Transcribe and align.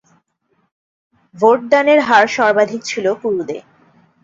ভোটদানের 1.35 1.99
হার 2.07 2.25
সর্বাধিক 2.35 2.81
ছিল 2.85 3.05
কুরুদে। 3.21 3.57